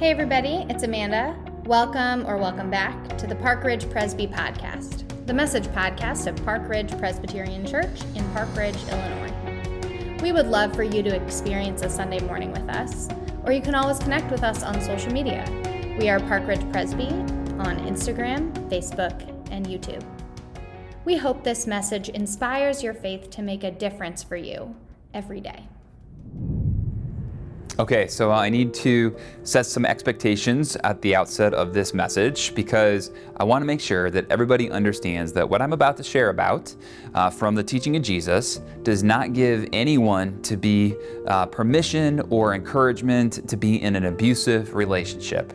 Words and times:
Hey, 0.00 0.10
everybody, 0.10 0.64
it's 0.70 0.82
Amanda. 0.82 1.36
Welcome 1.66 2.26
or 2.26 2.38
welcome 2.38 2.70
back 2.70 3.18
to 3.18 3.26
the 3.26 3.34
Park 3.34 3.64
Ridge 3.64 3.90
Presby 3.90 4.26
Podcast, 4.26 5.26
the 5.26 5.34
message 5.34 5.66
podcast 5.66 6.26
of 6.26 6.42
Park 6.42 6.66
Ridge 6.70 6.96
Presbyterian 6.98 7.66
Church 7.66 8.02
in 8.14 8.26
Park 8.32 8.48
Ridge, 8.56 8.78
Illinois. 8.88 10.18
We 10.22 10.32
would 10.32 10.46
love 10.46 10.74
for 10.74 10.82
you 10.82 11.02
to 11.02 11.14
experience 11.14 11.82
a 11.82 11.90
Sunday 11.90 12.18
morning 12.20 12.50
with 12.50 12.66
us, 12.70 13.08
or 13.44 13.52
you 13.52 13.60
can 13.60 13.74
always 13.74 13.98
connect 13.98 14.30
with 14.30 14.42
us 14.42 14.62
on 14.62 14.80
social 14.80 15.12
media. 15.12 15.44
We 15.98 16.08
are 16.08 16.18
Park 16.18 16.46
Ridge 16.46 16.66
Presby 16.72 17.08
on 17.08 17.76
Instagram, 17.86 18.52
Facebook, 18.70 19.20
and 19.50 19.66
YouTube. 19.66 20.02
We 21.04 21.18
hope 21.18 21.44
this 21.44 21.66
message 21.66 22.08
inspires 22.08 22.82
your 22.82 22.94
faith 22.94 23.28
to 23.32 23.42
make 23.42 23.64
a 23.64 23.70
difference 23.70 24.22
for 24.22 24.36
you 24.36 24.74
every 25.12 25.42
day. 25.42 25.68
Okay, 27.80 28.08
so 28.08 28.30
I 28.30 28.50
need 28.50 28.74
to 28.74 29.16
set 29.42 29.64
some 29.64 29.86
expectations 29.86 30.76
at 30.84 31.00
the 31.00 31.16
outset 31.16 31.54
of 31.54 31.72
this 31.72 31.94
message 31.94 32.54
because 32.54 33.10
I 33.38 33.44
want 33.44 33.62
to 33.62 33.66
make 33.66 33.80
sure 33.80 34.10
that 34.10 34.30
everybody 34.30 34.70
understands 34.70 35.32
that 35.32 35.48
what 35.48 35.62
I'm 35.62 35.72
about 35.72 35.96
to 35.96 36.02
share 36.02 36.28
about 36.28 36.74
uh, 37.14 37.30
from 37.30 37.54
the 37.54 37.64
teaching 37.64 37.96
of 37.96 38.02
Jesus 38.02 38.60
does 38.82 39.02
not 39.02 39.32
give 39.32 39.66
anyone 39.72 40.42
to 40.42 40.58
be 40.58 40.94
uh, 41.26 41.46
permission 41.46 42.20
or 42.28 42.54
encouragement 42.54 43.48
to 43.48 43.56
be 43.56 43.80
in 43.80 43.96
an 43.96 44.04
abusive 44.04 44.74
relationship. 44.74 45.54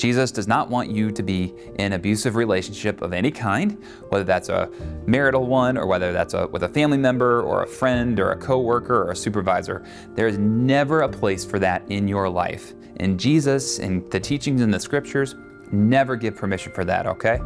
Jesus 0.00 0.32
does 0.32 0.48
not 0.48 0.70
want 0.70 0.90
you 0.90 1.10
to 1.10 1.22
be 1.22 1.52
in 1.78 1.92
abusive 1.92 2.34
relationship 2.34 3.02
of 3.02 3.12
any 3.12 3.30
kind, 3.30 3.76
whether 4.08 4.24
that's 4.24 4.48
a 4.48 4.70
marital 5.04 5.46
one 5.46 5.76
or 5.76 5.86
whether 5.86 6.10
that's 6.10 6.32
a, 6.32 6.46
with 6.46 6.62
a 6.62 6.68
family 6.70 6.96
member 6.96 7.42
or 7.42 7.64
a 7.64 7.66
friend 7.66 8.18
or 8.18 8.30
a 8.30 8.36
coworker 8.36 9.02
or 9.02 9.10
a 9.10 9.16
supervisor. 9.16 9.84
There 10.14 10.26
is 10.26 10.38
never 10.38 11.02
a 11.02 11.08
place 11.08 11.44
for 11.44 11.58
that 11.58 11.82
in 11.90 12.08
your 12.08 12.30
life. 12.30 12.72
And 12.96 13.20
Jesus 13.20 13.78
and 13.78 14.10
the 14.10 14.18
teachings 14.18 14.62
in 14.62 14.70
the 14.70 14.80
scriptures 14.80 15.34
never 15.70 16.16
give 16.16 16.34
permission 16.34 16.72
for 16.72 16.86
that, 16.86 17.06
okay? 17.06 17.38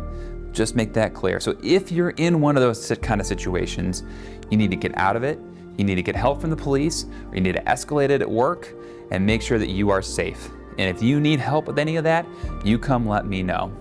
Just 0.53 0.77
make 0.77 0.93
that 0.93 1.13
clear. 1.13 1.41
So 1.41 1.57
if 1.61 1.91
you're 1.91 2.11
in 2.11 2.41
one 2.41 2.57
of 2.57 2.63
those 2.63 2.97
kind 3.03 3.21
of 3.21 3.27
situations, 3.27 4.05
you 4.49 4.57
need 4.57 4.71
to 4.71 4.77
get 4.77 4.97
out 4.97 5.17
of 5.17 5.25
it. 5.25 5.41
You 5.77 5.83
need 5.83 5.97
to 5.97 6.03
get 6.03 6.15
help 6.15 6.41
from 6.41 6.51
the 6.51 6.57
police, 6.57 7.07
or 7.31 7.35
you 7.35 7.41
need 7.41 7.57
to 7.57 7.63
escalate 7.65 8.11
it 8.11 8.23
at 8.23 8.31
work 8.31 8.73
and 9.11 9.27
make 9.27 9.43
sure 9.43 9.59
that 9.59 9.71
you 9.71 9.91
are 9.91 10.03
safe. 10.03 10.51
And 10.79 10.95
if 10.95 11.03
you 11.03 11.21
need 11.21 11.41
help 11.41 11.67
with 11.67 11.79
any 11.79 11.97
of 11.97 12.05
that, 12.05 12.27
you 12.65 12.79
come 12.79 13.07
let 13.07 13.27
me 13.27 13.43
know. 13.43 13.73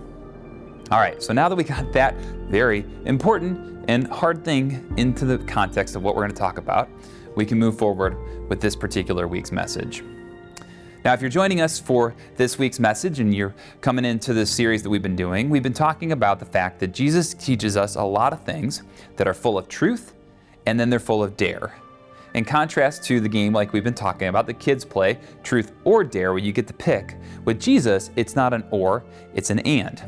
All 0.90 1.00
right, 1.00 1.22
so 1.22 1.32
now 1.32 1.48
that 1.48 1.56
we 1.56 1.64
got 1.64 1.92
that 1.92 2.14
very 2.48 2.84
important 3.04 3.84
and 3.88 4.06
hard 4.08 4.44
thing 4.44 4.92
into 4.96 5.24
the 5.24 5.38
context 5.38 5.96
of 5.96 6.02
what 6.02 6.14
we're 6.14 6.22
going 6.22 6.34
to 6.34 6.38
talk 6.38 6.58
about, 6.58 6.88
we 7.36 7.44
can 7.44 7.58
move 7.58 7.78
forward 7.78 8.16
with 8.48 8.60
this 8.60 8.76
particular 8.76 9.26
week's 9.26 9.50
message. 9.50 10.04
Now, 11.04 11.12
if 11.12 11.20
you're 11.20 11.30
joining 11.30 11.60
us 11.60 11.78
for 11.78 12.14
this 12.36 12.58
week's 12.58 12.80
message 12.80 13.20
and 13.20 13.34
you're 13.34 13.54
coming 13.82 14.06
into 14.06 14.32
this 14.32 14.50
series 14.50 14.82
that 14.82 14.88
we've 14.88 15.02
been 15.02 15.16
doing, 15.16 15.50
we've 15.50 15.62
been 15.62 15.74
talking 15.74 16.12
about 16.12 16.38
the 16.38 16.46
fact 16.46 16.80
that 16.80 16.94
Jesus 16.94 17.34
teaches 17.34 17.76
us 17.76 17.96
a 17.96 18.02
lot 18.02 18.32
of 18.32 18.42
things 18.42 18.82
that 19.16 19.28
are 19.28 19.34
full 19.34 19.58
of 19.58 19.68
truth 19.68 20.14
and 20.64 20.80
then 20.80 20.88
they're 20.88 20.98
full 20.98 21.22
of 21.22 21.36
dare. 21.36 21.74
In 22.34 22.44
contrast 22.44 23.04
to 23.04 23.20
the 23.20 23.28
game 23.28 23.52
like 23.52 23.72
we've 23.72 23.84
been 23.84 23.94
talking 23.94 24.26
about, 24.26 24.46
the 24.46 24.54
kids 24.54 24.84
play 24.84 25.20
truth 25.44 25.70
or 25.84 26.02
dare 26.02 26.32
where 26.32 26.42
you 26.42 26.50
get 26.50 26.66
to 26.66 26.74
pick. 26.74 27.16
With 27.44 27.60
Jesus, 27.60 28.10
it's 28.16 28.34
not 28.34 28.52
an 28.52 28.64
or, 28.72 29.04
it's 29.34 29.50
an 29.50 29.60
and. 29.60 30.02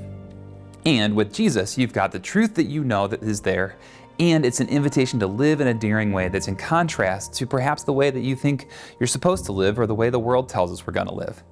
And 0.85 1.15
with 1.15 1.33
Jesus, 1.33 1.79
you've 1.79 1.93
got 1.93 2.11
the 2.11 2.19
truth 2.19 2.55
that 2.57 2.65
you 2.65 2.83
know 2.83 3.07
that 3.07 3.23
is 3.23 3.41
there, 3.41 3.77
and 4.19 4.45
it's 4.45 4.59
an 4.59 4.69
invitation 4.69 5.21
to 5.21 5.27
live 5.29 5.61
in 5.61 5.69
a 5.69 5.75
daring 5.75 6.13
way 6.13 6.29
that's 6.29 6.49
in 6.49 6.57
contrast 6.57 7.33
to 7.35 7.47
perhaps 7.47 7.85
the 7.85 7.93
way 7.93 8.11
that 8.11 8.21
you 8.21 8.35
think 8.35 8.69
you're 8.99 9.07
supposed 9.07 9.45
to 9.45 9.53
live 9.53 9.79
or 9.79 9.87
the 9.87 9.95
way 9.95 10.11
the 10.11 10.19
world 10.19 10.49
tells 10.49 10.73
us 10.73 10.85
we're 10.85 10.93
going 10.93 11.07
to 11.07 11.15
live. 11.15 11.45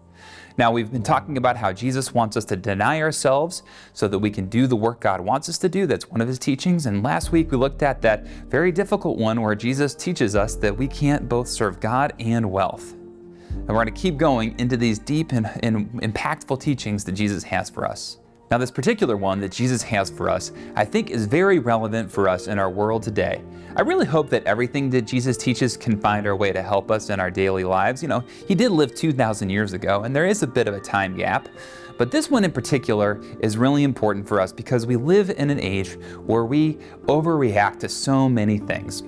Now, 0.56 0.70
we've 0.70 0.92
been 0.92 1.02
talking 1.02 1.36
about 1.36 1.56
how 1.56 1.72
Jesus 1.72 2.14
wants 2.14 2.36
us 2.36 2.44
to 2.46 2.56
deny 2.56 3.00
ourselves 3.00 3.64
so 3.92 4.06
that 4.06 4.18
we 4.18 4.30
can 4.30 4.46
do 4.46 4.68
the 4.68 4.76
work 4.76 5.00
God 5.00 5.20
wants 5.20 5.48
us 5.48 5.58
to 5.58 5.68
do. 5.68 5.86
That's 5.86 6.08
one 6.08 6.20
of 6.20 6.28
his 6.28 6.38
teachings. 6.38 6.86
And 6.86 7.02
last 7.02 7.32
week 7.32 7.50
we 7.50 7.56
looked 7.56 7.82
at 7.82 8.00
that 8.02 8.24
very 8.26 8.70
difficult 8.70 9.18
one 9.18 9.40
where 9.40 9.56
Jesus 9.56 9.96
teaches 9.96 10.36
us 10.36 10.54
that 10.56 10.76
we 10.76 10.86
can't 10.86 11.28
both 11.28 11.48
serve 11.48 11.80
God 11.80 12.12
and 12.20 12.52
wealth. 12.52 12.92
And 12.92 13.68
we're 13.68 13.84
going 13.84 13.94
to 13.94 14.00
keep 14.00 14.16
going 14.16 14.56
into 14.60 14.76
these 14.76 15.00
deep 15.00 15.32
and, 15.32 15.50
and 15.64 15.90
impactful 16.02 16.60
teachings 16.60 17.04
that 17.04 17.12
Jesus 17.12 17.42
has 17.44 17.68
for 17.68 17.84
us. 17.84 18.18
Now, 18.50 18.58
this 18.58 18.70
particular 18.70 19.16
one 19.16 19.40
that 19.40 19.52
Jesus 19.52 19.82
has 19.82 20.10
for 20.10 20.28
us, 20.28 20.52
I 20.76 20.84
think, 20.84 21.10
is 21.10 21.26
very 21.26 21.58
relevant 21.58 22.10
for 22.10 22.28
us 22.28 22.46
in 22.46 22.58
our 22.58 22.70
world 22.70 23.02
today. 23.02 23.42
I 23.76 23.80
really 23.80 24.06
hope 24.06 24.30
that 24.30 24.44
everything 24.44 24.90
that 24.90 25.02
Jesus 25.02 25.36
teaches 25.36 25.76
can 25.76 25.98
find 25.98 26.26
our 26.26 26.36
way 26.36 26.52
to 26.52 26.62
help 26.62 26.90
us 26.90 27.10
in 27.10 27.18
our 27.18 27.30
daily 27.30 27.64
lives. 27.64 28.02
You 28.02 28.08
know, 28.08 28.22
he 28.46 28.54
did 28.54 28.70
live 28.70 28.94
2,000 28.94 29.50
years 29.50 29.72
ago, 29.72 30.04
and 30.04 30.14
there 30.14 30.26
is 30.26 30.42
a 30.42 30.46
bit 30.46 30.68
of 30.68 30.74
a 30.74 30.80
time 30.80 31.16
gap. 31.16 31.48
But 31.96 32.10
this 32.10 32.30
one 32.30 32.44
in 32.44 32.52
particular 32.52 33.20
is 33.40 33.56
really 33.56 33.82
important 33.82 34.28
for 34.28 34.40
us 34.40 34.52
because 34.52 34.86
we 34.86 34.96
live 34.96 35.30
in 35.30 35.50
an 35.50 35.58
age 35.58 35.94
where 36.26 36.44
we 36.44 36.74
overreact 37.06 37.80
to 37.80 37.88
so 37.88 38.28
many 38.28 38.58
things. 38.58 39.02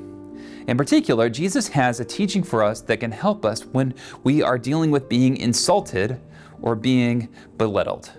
In 0.66 0.76
particular, 0.76 1.28
Jesus 1.28 1.69
has 1.69 2.00
a 2.00 2.04
teaching 2.04 2.42
for 2.42 2.64
us 2.64 2.80
that 2.82 2.98
can 2.98 3.12
help 3.12 3.44
us 3.44 3.64
when 3.66 3.94
we 4.25 4.42
are 4.42 4.58
dealing 4.58 4.91
with 4.91 5.08
being 5.08 5.36
insulted 5.36 6.20
or 6.60 6.75
being 6.75 7.28
belittled. 7.58 8.10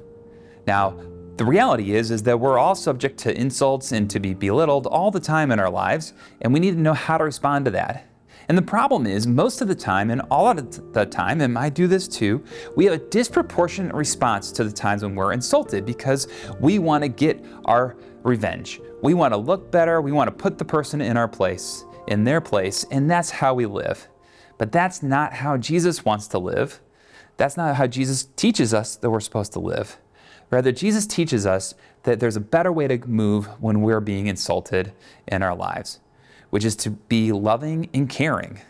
Now, 0.67 0.95
the 1.37 1.45
reality 1.45 1.93
is 1.93 2.11
is 2.11 2.23
that 2.23 2.39
we're 2.39 2.57
all 2.57 2.75
subject 2.75 3.17
to 3.19 3.39
insults 3.39 3.93
and 3.93 4.09
to 4.09 4.19
be 4.19 4.33
belittled 4.33 4.85
all 4.85 5.11
the 5.11 5.19
time 5.19 5.51
in 5.51 5.59
our 5.59 5.69
lives, 5.69 6.13
and 6.41 6.53
we 6.53 6.59
need 6.59 6.71
to 6.71 6.79
know 6.79 6.93
how 6.93 7.17
to 7.17 7.23
respond 7.23 7.65
to 7.65 7.71
that. 7.71 8.07
And 8.49 8.57
the 8.57 8.63
problem 8.63 9.05
is, 9.05 9.27
most 9.27 9.61
of 9.61 9.67
the 9.67 9.75
time, 9.75 10.09
and 10.09 10.21
all 10.31 10.47
of 10.47 10.93
the 10.93 11.05
time, 11.05 11.41
and 11.41 11.57
I 11.57 11.69
do 11.69 11.85
this 11.85 12.07
too, 12.07 12.43
we 12.75 12.85
have 12.85 12.93
a 12.93 13.09
disproportionate 13.09 13.93
response 13.93 14.51
to 14.53 14.63
the 14.63 14.71
times 14.71 15.03
when 15.03 15.15
we're 15.15 15.33
insulted 15.33 15.85
because 15.85 16.27
we 16.59 16.79
want 16.79 17.03
to 17.03 17.09
get 17.09 17.43
our 17.65 17.97
revenge. 18.23 18.81
We 19.03 19.13
want 19.13 19.33
to 19.33 19.37
look 19.37 19.69
better, 19.71 20.01
we 20.01 20.11
want 20.11 20.29
to 20.29 20.31
put 20.31 20.57
the 20.57 20.65
person 20.65 21.01
in 21.01 21.17
our 21.17 21.27
place, 21.27 21.85
in 22.07 22.23
their 22.23 22.41
place, 22.41 22.85
and 22.89 23.09
that's 23.09 23.29
how 23.29 23.53
we 23.53 23.65
live. 23.65 24.07
But 24.57 24.71
that's 24.71 25.03
not 25.03 25.33
how 25.33 25.57
Jesus 25.57 26.03
wants 26.03 26.27
to 26.29 26.39
live. 26.39 26.81
That's 27.35 27.57
not 27.57 27.75
how 27.75 27.85
Jesus 27.85 28.23
teaches 28.35 28.73
us 28.73 28.95
that 28.95 29.09
we're 29.09 29.19
supposed 29.19 29.53
to 29.53 29.59
live. 29.59 29.97
Rather, 30.49 30.71
Jesus 30.71 31.05
teaches 31.05 31.45
us 31.45 31.75
that 32.03 32.19
there's 32.19 32.35
a 32.35 32.41
better 32.41 32.71
way 32.71 32.87
to 32.87 32.97
move 33.07 33.47
when 33.61 33.81
we're 33.81 33.99
being 33.99 34.27
insulted 34.27 34.93
in 35.27 35.43
our 35.43 35.55
lives, 35.55 35.99
which 36.49 36.63
is 36.63 36.75
to 36.77 36.91
be 36.91 37.31
loving 37.31 37.89
and 37.93 38.09
caring. 38.09 38.61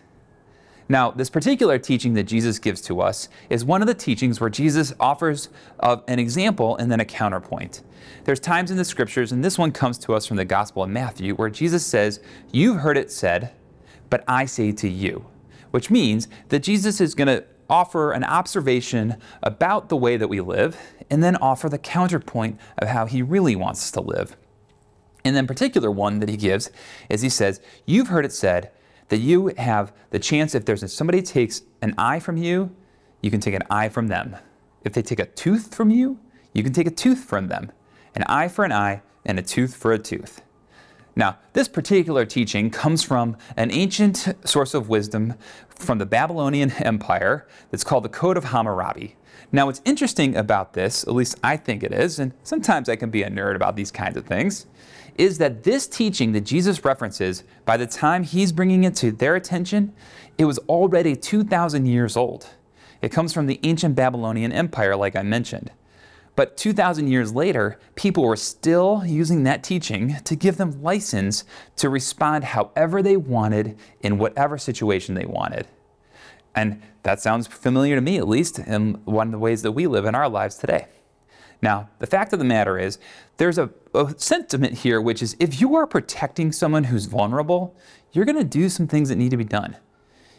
Now, 0.89 1.11
this 1.11 1.29
particular 1.29 1.77
teaching 1.77 2.13
that 2.13 2.23
Jesus 2.23 2.59
gives 2.59 2.81
to 2.83 3.01
us 3.01 3.27
is 3.49 3.65
one 3.65 3.81
of 3.81 3.87
the 3.87 3.93
teachings 3.93 4.39
where 4.39 4.49
Jesus 4.49 4.93
offers 4.99 5.49
an 5.81 6.17
example 6.17 6.77
and 6.77 6.89
then 6.89 7.01
a 7.01 7.05
counterpoint. 7.05 7.83
There's 8.23 8.39
times 8.39 8.71
in 8.71 8.77
the 8.77 8.85
scriptures, 8.85 9.31
and 9.31 9.43
this 9.43 9.57
one 9.57 9.71
comes 9.71 9.97
to 9.99 10.13
us 10.13 10.25
from 10.25 10.37
the 10.37 10.45
Gospel 10.45 10.83
of 10.83 10.89
Matthew, 10.89 11.35
where 11.35 11.49
Jesus 11.49 11.85
says, 11.85 12.21
You've 12.51 12.77
heard 12.77 12.97
it 12.97 13.11
said, 13.11 13.51
but 14.09 14.23
I 14.27 14.45
say 14.45 14.71
to 14.71 14.87
you, 14.87 15.25
which 15.71 15.91
means 15.91 16.29
that 16.49 16.63
Jesus 16.63 17.01
is 17.01 17.13
going 17.13 17.27
to 17.27 17.43
offer 17.69 18.11
an 18.11 18.23
observation 18.23 19.17
about 19.43 19.89
the 19.89 19.97
way 19.97 20.17
that 20.17 20.27
we 20.27 20.41
live, 20.41 20.77
and 21.09 21.23
then 21.23 21.35
offer 21.37 21.69
the 21.69 21.77
counterpoint 21.77 22.59
of 22.77 22.87
how 22.87 23.05
he 23.05 23.21
really 23.21 23.55
wants 23.55 23.81
us 23.81 23.91
to 23.91 24.01
live. 24.01 24.35
And 25.23 25.35
then, 25.35 25.47
particular 25.47 25.91
one 25.91 26.19
that 26.19 26.29
he 26.29 26.37
gives 26.37 26.71
is 27.09 27.21
he 27.21 27.29
says, 27.29 27.59
You've 27.85 28.07
heard 28.07 28.25
it 28.25 28.31
said 28.31 28.71
that 29.09 29.17
you 29.17 29.53
have 29.57 29.93
the 30.09 30.19
chance 30.19 30.55
if 30.55 30.65
there's 30.65 30.91
somebody 30.93 31.21
takes 31.21 31.61
an 31.81 31.93
eye 31.97 32.19
from 32.19 32.37
you, 32.37 32.75
you 33.21 33.31
can 33.31 33.41
take 33.41 33.53
an 33.53 33.63
eye 33.69 33.89
from 33.89 34.07
them. 34.07 34.35
If 34.83 34.93
they 34.93 35.01
take 35.01 35.19
a 35.19 35.25
tooth 35.25 35.73
from 35.73 35.89
you, 35.89 36.19
you 36.53 36.63
can 36.63 36.73
take 36.73 36.87
a 36.87 36.91
tooth 36.91 37.23
from 37.25 37.47
them. 37.47 37.71
An 38.15 38.23
eye 38.23 38.47
for 38.47 38.63
an 38.63 38.71
eye 38.71 39.01
and 39.25 39.37
a 39.37 39.41
tooth 39.41 39.75
for 39.75 39.91
a 39.91 39.99
tooth. 39.99 40.41
Now, 41.17 41.39
this 41.53 41.67
particular 41.67 42.25
teaching 42.25 42.69
comes 42.69 43.01
from 43.01 43.37
an 43.57 43.71
ancient 43.71 44.35
source 44.45 44.75
of 44.75 44.87
wisdom 44.87 45.33
from 45.67 45.97
the 45.97 46.05
Babylonian 46.05 46.69
Empire 46.73 47.47
that's 47.71 47.83
called 47.83 48.05
the 48.05 48.09
Code 48.09 48.37
of 48.37 48.43
Hammurabi. 48.43 49.15
Now, 49.51 49.65
what's 49.65 49.81
interesting 49.83 50.35
about 50.35 50.73
this, 50.73 51.03
at 51.05 51.15
least 51.15 51.39
I 51.43 51.57
think 51.57 51.81
it 51.81 51.91
is, 51.91 52.19
and 52.19 52.33
sometimes 52.43 52.87
I 52.87 52.97
can 52.97 53.09
be 53.09 53.23
a 53.23 53.31
nerd 53.31 53.55
about 53.55 53.75
these 53.75 53.89
kinds 53.89 54.15
of 54.15 54.27
things, 54.27 54.67
is 55.17 55.39
that 55.39 55.63
this 55.63 55.87
teaching 55.87 56.33
that 56.33 56.41
Jesus 56.41 56.85
references, 56.85 57.43
by 57.65 57.77
the 57.77 57.87
time 57.87 58.21
he's 58.21 58.51
bringing 58.51 58.83
it 58.83 58.93
to 58.97 59.11
their 59.11 59.35
attention, 59.35 59.93
it 60.37 60.45
was 60.45 60.59
already 60.69 61.15
2,000 61.15 61.87
years 61.87 62.15
old. 62.15 62.47
It 63.01 63.11
comes 63.11 63.33
from 63.33 63.47
the 63.47 63.59
ancient 63.63 63.95
Babylonian 63.95 64.51
Empire, 64.51 64.95
like 64.95 65.15
I 65.15 65.23
mentioned. 65.23 65.71
But 66.37 66.55
2,000 66.55 67.07
years 67.07 67.33
later, 67.33 67.79
people 67.95 68.23
were 68.23 68.35
still 68.35 69.01
using 69.03 69.41
that 69.43 69.63
teaching 69.63 70.17
to 70.23 70.35
give 70.35 70.57
them 70.57 70.83
license 70.83 71.43
to 71.77 71.89
respond 71.89 72.43
however 72.43 73.01
they 73.01 73.17
wanted 73.17 73.75
in 74.01 74.19
whatever 74.19 74.59
situation 74.59 75.15
they 75.15 75.25
wanted. 75.25 75.67
And 76.53 76.83
that 77.01 77.19
sounds 77.19 77.47
familiar 77.47 77.95
to 77.95 78.01
me, 78.01 78.17
at 78.17 78.27
least, 78.27 78.59
in 78.59 79.01
one 79.05 79.29
of 79.29 79.31
the 79.31 79.39
ways 79.39 79.63
that 79.63 79.71
we 79.71 79.87
live 79.87 80.05
in 80.05 80.13
our 80.13 80.29
lives 80.29 80.57
today. 80.57 80.85
Now, 81.59 81.89
the 81.97 82.05
fact 82.05 82.33
of 82.33 82.39
the 82.39 82.45
matter 82.45 82.77
is, 82.77 82.99
there's 83.37 83.57
a, 83.57 83.71
a 83.95 84.13
sentiment 84.17 84.75
here 84.75 85.01
which 85.01 85.23
is 85.23 85.35
if 85.39 85.59
you 85.59 85.75
are 85.75 85.87
protecting 85.87 86.51
someone 86.51 86.83
who's 86.83 87.05
vulnerable, 87.05 87.75
you're 88.11 88.25
going 88.25 88.37
to 88.37 88.43
do 88.43 88.69
some 88.69 88.85
things 88.85 89.09
that 89.09 89.15
need 89.15 89.31
to 89.31 89.37
be 89.37 89.43
done. 89.43 89.75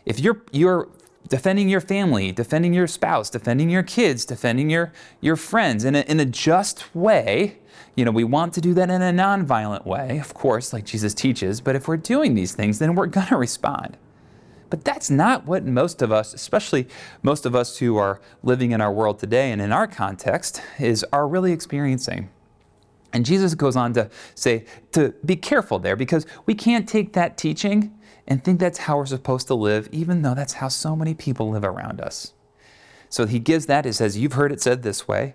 If 0.07 0.21
you're, 0.21 0.43
you're 0.53 0.91
defending 1.27 1.69
your 1.69 1.81
family, 1.81 2.33
defending 2.33 2.73
your 2.73 2.87
spouse, 2.87 3.29
defending 3.31 3.71
your 3.71 3.83
kids, 3.83 4.25
defending 4.25 4.71
your, 4.71 4.93
your 5.21 5.37
friends 5.37 5.85
in 5.85 5.95
a, 5.95 6.01
in 6.01 6.21
a 6.21 6.25
just 6.25 6.95
way. 6.95 7.59
You 7.97 8.05
know, 8.05 8.11
we 8.11 8.25
want 8.25 8.55
to 8.55 8.61
do 8.61 8.75
that 8.75 8.91
in 8.91 9.03
a 9.03 9.13
nonviolent 9.13 9.85
way, 9.85 10.19
of 10.19 10.33
course, 10.35 10.73
like 10.73 10.85
Jesus 10.85 11.15
teaches, 11.15 11.61
but 11.61 11.75
if 11.75 11.89
we're 11.89 11.97
doing 11.97 12.35
these 12.35 12.55
things, 12.55 12.79
then 12.79 12.95
we're 12.95 13.07
going 13.07 13.27
to 13.27 13.37
respond. 13.37 13.97
But 14.71 14.85
that's 14.85 15.11
not 15.11 15.47
what 15.47 15.65
most 15.65 16.03
of 16.03 16.13
us, 16.13 16.35
especially 16.35 16.89
most 17.23 17.47
of 17.47 17.55
us 17.55 17.79
who 17.79 17.97
are 17.97 18.21
living 18.43 18.73
in 18.73 18.81
our 18.81 18.93
world 18.93 19.19
today 19.19 19.51
and 19.51 19.63
in 19.63 19.73
our 19.73 19.87
context, 19.87 20.63
is 20.79 21.05
are 21.13 21.27
really 21.27 21.53
experiencing. 21.53 22.29
And 23.13 23.25
Jesus 23.25 23.55
goes 23.55 23.77
on 23.77 23.95
to 23.95 24.11
say 24.35 24.67
to 24.93 25.15
be 25.25 25.37
careful 25.37 25.79
there 25.79 25.97
because 25.97 26.27
we 26.45 26.55
can't 26.55 26.87
take 26.87 27.15
that 27.15 27.39
teaching 27.39 27.98
and 28.29 28.45
think 28.45 28.61
that's 28.61 28.81
how 28.81 28.99
we're 28.99 29.07
supposed 29.07 29.47
to 29.49 29.55
live, 29.55 29.89
even 29.91 30.23
though 30.23 30.35
that's 30.35 30.53
how 30.55 30.69
so 30.69 30.95
many 30.95 31.15
people 31.15 31.51
live 31.51 31.65
around 31.65 32.01
us. 32.01 32.35
So 33.09 33.27
he 33.27 33.39
gives 33.39 33.67
that, 33.67 33.87
he 33.87 33.93
says, 33.93 34.19
You've 34.19 34.35
heard 34.35 34.53
it 34.53 34.61
said 34.61 34.83
this 34.83 35.09
way, 35.09 35.35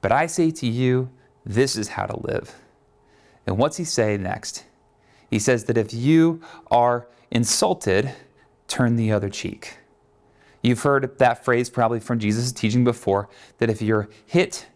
but 0.00 0.10
I 0.10 0.26
say 0.26 0.50
to 0.52 0.66
you, 0.66 1.10
this 1.44 1.76
is 1.76 1.88
how 1.88 2.06
to 2.06 2.18
live. 2.18 2.54
And 3.46 3.58
what's 3.58 3.76
he 3.76 3.84
say 3.84 4.16
next? 4.16 4.64
He 5.30 5.38
says 5.38 5.64
that 5.64 5.76
if 5.76 5.92
you 5.92 6.40
are 6.70 7.06
insulted, 7.30 8.12
turn 8.68 8.96
the 8.96 9.12
other 9.12 9.28
cheek. 9.28 9.76
You've 10.62 10.82
heard 10.82 11.18
that 11.18 11.44
phrase 11.44 11.70
probably 11.70 12.00
from 12.00 12.18
Jesus' 12.18 12.52
teaching 12.52 12.84
before 12.84 13.28
that 13.58 13.70
if 13.70 13.80
you're 13.80 14.08
hit 14.26 14.66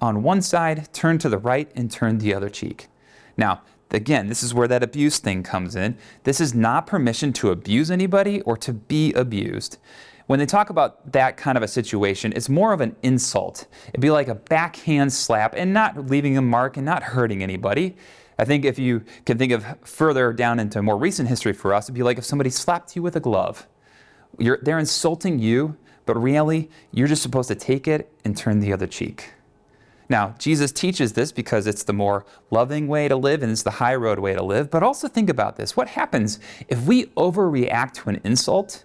on 0.00 0.22
one 0.22 0.40
side, 0.40 0.92
turn 0.92 1.18
to 1.18 1.28
the 1.28 1.38
right 1.38 1.70
and 1.74 1.90
turn 1.90 2.18
the 2.18 2.34
other 2.34 2.48
cheek. 2.48 2.88
Now, 3.36 3.62
again, 3.90 4.28
this 4.28 4.42
is 4.42 4.54
where 4.54 4.68
that 4.68 4.82
abuse 4.82 5.18
thing 5.18 5.42
comes 5.42 5.76
in. 5.76 5.96
This 6.24 6.40
is 6.40 6.54
not 6.54 6.86
permission 6.86 7.32
to 7.34 7.50
abuse 7.50 7.90
anybody 7.90 8.40
or 8.42 8.56
to 8.58 8.72
be 8.72 9.12
abused. 9.12 9.78
When 10.26 10.38
they 10.38 10.46
talk 10.46 10.70
about 10.70 11.12
that 11.12 11.36
kind 11.36 11.58
of 11.58 11.62
a 11.62 11.68
situation, 11.68 12.32
it's 12.34 12.48
more 12.48 12.72
of 12.72 12.80
an 12.80 12.96
insult. 13.02 13.66
It'd 13.88 14.00
be 14.00 14.10
like 14.10 14.28
a 14.28 14.34
backhand 14.34 15.12
slap 15.12 15.54
and 15.54 15.74
not 15.74 16.06
leaving 16.06 16.38
a 16.38 16.42
mark 16.42 16.76
and 16.76 16.86
not 16.86 17.02
hurting 17.02 17.42
anybody. 17.42 17.96
I 18.38 18.44
think 18.44 18.64
if 18.64 18.78
you 18.78 19.04
can 19.26 19.38
think 19.38 19.52
of 19.52 19.64
further 19.84 20.32
down 20.32 20.58
into 20.58 20.82
more 20.82 20.96
recent 20.96 21.28
history 21.28 21.52
for 21.52 21.74
us, 21.74 21.84
it'd 21.86 21.94
be 21.94 22.02
like 22.02 22.18
if 22.18 22.24
somebody 22.24 22.50
slapped 22.50 22.96
you 22.96 23.02
with 23.02 23.16
a 23.16 23.20
glove. 23.20 23.66
You're, 24.38 24.58
they're 24.62 24.78
insulting 24.78 25.38
you, 25.38 25.76
but 26.06 26.16
really, 26.16 26.70
you're 26.90 27.06
just 27.06 27.22
supposed 27.22 27.48
to 27.48 27.54
take 27.54 27.86
it 27.86 28.10
and 28.24 28.36
turn 28.36 28.60
the 28.60 28.72
other 28.72 28.86
cheek. 28.86 29.34
Now, 30.08 30.34
Jesus 30.38 30.70
teaches 30.70 31.14
this 31.14 31.32
because 31.32 31.66
it's 31.66 31.84
the 31.84 31.92
more 31.92 32.26
loving 32.50 32.88
way 32.88 33.08
to 33.08 33.16
live 33.16 33.42
and 33.42 33.50
it's 33.50 33.62
the 33.62 33.70
high 33.72 33.94
road 33.94 34.18
way 34.18 34.34
to 34.34 34.42
live. 34.42 34.70
But 34.70 34.82
also 34.82 35.08
think 35.08 35.30
about 35.30 35.56
this 35.56 35.76
what 35.76 35.88
happens 35.88 36.38
if 36.68 36.82
we 36.82 37.06
overreact 37.16 37.94
to 37.94 38.10
an 38.10 38.20
insult? 38.24 38.84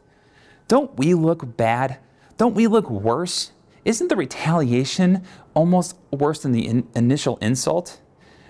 Don't 0.68 0.96
we 0.98 1.14
look 1.14 1.58
bad? 1.58 1.98
Don't 2.38 2.56
we 2.56 2.68
look 2.68 2.90
worse? 2.90 3.52
Isn't 3.86 4.08
the 4.08 4.16
retaliation 4.16 5.24
almost 5.54 5.98
worse 6.12 6.44
than 6.44 6.52
the 6.52 6.68
in- 6.68 6.88
initial 6.96 7.38
insult? 7.38 8.00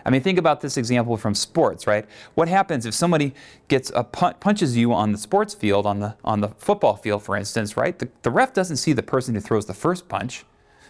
I 0.05 0.11
mean, 0.11 0.21
think 0.21 0.37
about 0.37 0.61
this 0.61 0.77
example 0.77 1.17
from 1.17 1.35
sports, 1.35 1.85
right? 1.85 2.05
What 2.33 2.47
happens 2.47 2.85
if 2.85 2.93
somebody 2.93 3.33
gets 3.67 3.91
a 3.93 4.03
pun- 4.03 4.35
punches 4.39 4.75
you 4.75 4.93
on 4.93 5.11
the 5.11 5.17
sports 5.17 5.53
field, 5.53 5.85
on 5.85 5.99
the 5.99 6.15
on 6.23 6.41
the 6.41 6.49
football 6.49 6.95
field, 6.95 7.23
for 7.23 7.35
instance, 7.35 7.77
right? 7.77 7.97
The, 7.97 8.09
the 8.23 8.31
ref 8.31 8.53
doesn't 8.53 8.77
see 8.77 8.93
the 8.93 9.03
person 9.03 9.35
who 9.35 9.41
throws 9.41 9.65
the 9.65 9.73
first 9.73 10.07
punch. 10.09 10.45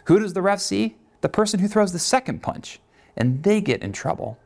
Who 0.06 0.20
does 0.20 0.34
the 0.34 0.42
ref 0.42 0.60
see? 0.60 0.96
The 1.22 1.30
person 1.30 1.60
who 1.60 1.68
throws 1.68 1.92
the 1.92 2.00
second 2.00 2.42
punch, 2.42 2.80
and 3.18 3.44
they 3.44 3.62
get 3.62 3.82
in 3.82 3.92
trouble. 3.92 4.38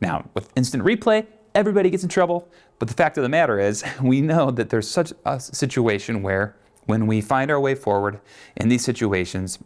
Now, 0.00 0.28
with 0.34 0.52
instant 0.56 0.84
replay, 0.84 1.26
everybody 1.54 1.90
gets 1.90 2.02
in 2.02 2.08
trouble. 2.08 2.48
But 2.78 2.88
the 2.88 2.94
fact 2.94 3.16
of 3.18 3.22
the 3.22 3.28
matter 3.28 3.58
is, 3.58 3.84
we 4.02 4.20
know 4.20 4.50
that 4.50 4.70
there's 4.70 4.88
such 4.88 5.12
a 5.24 5.40
situation 5.40 6.22
where 6.22 6.56
when 6.86 7.06
we 7.06 7.20
find 7.20 7.50
our 7.50 7.60
way 7.60 7.74
forward 7.74 8.20
in 8.56 8.68
these 8.68 8.84
situations, 8.84 9.58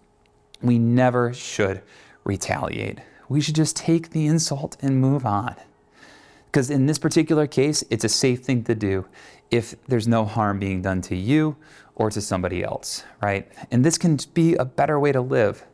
we 0.62 0.78
never 0.78 1.32
should 1.32 1.82
retaliate 2.24 3.00
we 3.28 3.40
should 3.40 3.54
just 3.54 3.76
take 3.76 4.10
the 4.10 4.26
insult 4.26 4.76
and 4.80 5.00
move 5.00 5.24
on. 5.26 5.56
Because 6.46 6.70
in 6.70 6.86
this 6.86 6.98
particular 6.98 7.46
case, 7.46 7.82
it's 7.90 8.04
a 8.04 8.08
safe 8.08 8.42
thing 8.42 8.62
to 8.64 8.74
do 8.74 9.06
if 9.50 9.74
there's 9.86 10.06
no 10.06 10.24
harm 10.24 10.58
being 10.58 10.82
done 10.82 11.00
to 11.02 11.16
you 11.16 11.56
or 11.96 12.10
to 12.10 12.20
somebody 12.20 12.62
else, 12.62 13.04
right? 13.22 13.50
And 13.70 13.84
this 13.84 13.98
can 13.98 14.18
be 14.34 14.54
a 14.54 14.64
better 14.64 14.98
way 14.98 15.12
to 15.12 15.20
live. 15.20 15.64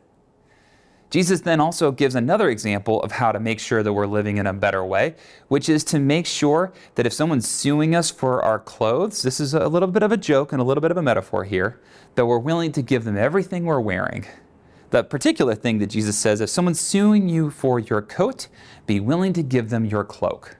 Jesus 1.11 1.41
then 1.41 1.59
also 1.59 1.91
gives 1.91 2.15
another 2.15 2.49
example 2.49 3.03
of 3.03 3.11
how 3.11 3.31
to 3.31 3.39
make 3.39 3.59
sure 3.59 3.83
that 3.83 3.93
we're 3.93 4.07
living 4.07 4.37
in 4.37 4.47
a 4.47 4.53
better 4.53 4.83
way, 4.83 5.15
which 5.49 5.69
is 5.69 5.83
to 5.83 5.99
make 5.99 6.25
sure 6.25 6.73
that 6.95 7.05
if 7.05 7.13
someone's 7.13 7.47
suing 7.47 7.93
us 7.93 8.09
for 8.09 8.41
our 8.43 8.57
clothes, 8.57 9.21
this 9.21 9.39
is 9.39 9.53
a 9.53 9.67
little 9.67 9.89
bit 9.89 10.01
of 10.01 10.11
a 10.11 10.17
joke 10.17 10.51
and 10.51 10.59
a 10.61 10.65
little 10.65 10.81
bit 10.81 10.89
of 10.89 10.97
a 10.97 11.01
metaphor 11.03 11.43
here, 11.43 11.79
that 12.15 12.25
we're 12.25 12.39
willing 12.39 12.71
to 12.71 12.81
give 12.81 13.03
them 13.03 13.17
everything 13.17 13.65
we're 13.65 13.79
wearing 13.79 14.25
the 14.91 15.03
particular 15.03 15.55
thing 15.55 15.79
that 15.79 15.87
Jesus 15.87 16.17
says 16.17 16.39
if 16.39 16.49
someone's 16.49 16.79
suing 16.79 17.27
you 17.27 17.49
for 17.49 17.79
your 17.79 18.01
coat, 18.01 18.47
be 18.85 18.99
willing 18.99 19.33
to 19.33 19.41
give 19.41 19.69
them 19.69 19.85
your 19.85 20.03
cloak. 20.03 20.57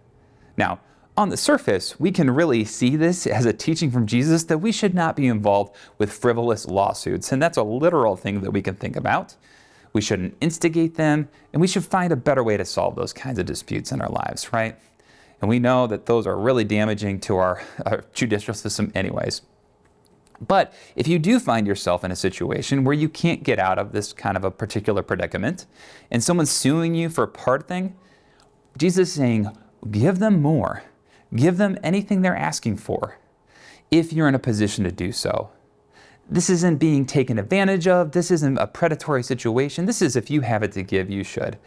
Now, 0.58 0.80
on 1.18 1.30
the 1.30 1.38
surface, 1.38 2.00
we 2.00 2.12
can 2.12 2.32
really 2.32 2.64
see 2.64 2.96
this 2.96 3.28
as 3.28 3.46
a 3.46 3.54
teaching 3.54 3.92
from 3.92 4.08
Jesus 4.08 4.46
that 4.46 4.60
we 4.60 4.72
should 4.72 4.96
not 4.96 5.16
be 5.16 5.28
involved 5.28 5.76
with 5.98 6.12
frivolous 6.12 6.66
lawsuits, 6.66 7.32
and 7.32 7.42
that's 7.42 7.58
a 7.58 7.64
literal 7.64 8.16
thing 8.16 8.42
that 8.42 8.52
we 8.52 8.62
can 8.62 8.76
think 8.76 8.96
about. 8.96 9.36
We 9.94 10.02
shouldn't 10.02 10.38
instigate 10.42 10.96
them, 10.96 11.28
and 11.52 11.62
we 11.62 11.68
should 11.68 11.84
find 11.84 12.14
a 12.14 12.16
better 12.16 12.44
way 12.44 12.58
to 12.58 12.66
solve 12.66 12.96
those 12.96 13.14
kinds 13.14 13.40
of 13.40 13.46
disputes 13.46 13.92
in 13.92 14.02
our 14.02 14.10
lives, 14.10 14.54
right? 14.54 14.78
And 15.42 15.50
we 15.50 15.60
know 15.60 15.88
that 15.88 16.06
those 16.06 16.28
are 16.28 16.38
really 16.38 16.64
damaging 16.64 17.20
to 17.22 17.38
our, 17.38 17.64
our 17.86 18.04
judicial 18.14 18.54
system, 18.54 18.92
anyways. 18.96 19.42
But 20.46 20.74
if 20.96 21.08
you 21.08 21.20
do 21.20 21.40
find 21.40 21.68
yourself 21.68 22.04
in 22.04 22.12
a 22.12 22.16
situation 22.16 22.84
where 22.84 22.96
you 22.96 23.10
can't 23.10 23.44
get 23.44 23.60
out 23.60 23.78
of 23.78 23.92
this 23.92 24.12
kind 24.12 24.36
of 24.36 24.44
a 24.44 24.50
particular 24.50 25.04
predicament 25.04 25.68
and 26.10 26.24
someone's 26.24 26.50
suing 26.50 26.96
you 26.96 27.10
for 27.10 27.24
a 27.24 27.28
part 27.28 27.68
thing, 27.68 27.96
Jesus 28.76 29.10
is 29.10 29.14
saying, 29.14 29.56
give 29.92 30.20
them 30.20 30.42
more. 30.42 30.84
Give 31.36 31.58
them 31.58 31.78
anything 31.84 32.22
they're 32.22 32.36
asking 32.36 32.78
for 32.78 33.18
if 33.92 34.12
you're 34.12 34.28
in 34.28 34.36
a 34.36 34.40
position 34.40 34.84
to 34.84 34.92
do 34.92 35.12
so. 35.12 35.50
This 36.32 36.50
isn't 36.50 36.78
being 36.78 37.06
taken 37.06 37.38
advantage 37.38 37.88
of. 37.88 38.14
This 38.14 38.32
isn't 38.32 38.58
a 38.58 38.66
predatory 38.66 39.22
situation. 39.22 39.86
This 39.86 40.02
is 40.02 40.16
if 40.16 40.32
you 40.32 40.42
have 40.42 40.64
it 40.64 40.72
to 40.72 40.82
give, 40.82 41.10
you 41.10 41.24
should. 41.24 41.58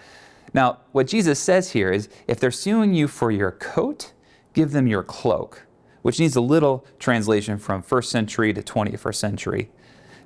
Now, 0.53 0.79
what 0.93 1.07
Jesus 1.07 1.39
says 1.39 1.73
here 1.73 1.93
is 1.93 2.09
if 2.27 2.41
they're 2.41 2.51
suing 2.51 2.95
you 2.95 3.07
for 3.07 3.31
your 3.31 3.51
coat, 3.53 4.13
give 4.55 4.73
them 4.73 4.87
your 4.87 5.03
cloak 5.03 5.67
which 6.05 6.21
needs 6.21 6.37
a 6.37 6.41
little 6.43 6.85
translation 6.99 7.57
from 7.57 7.81
first 7.81 8.11
century 8.11 8.53
to 8.53 8.63
21st 8.63 9.15
century. 9.15 9.71